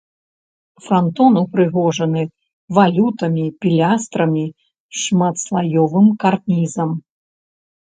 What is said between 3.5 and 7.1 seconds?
пілястрамі, шматслаёвым карнізам.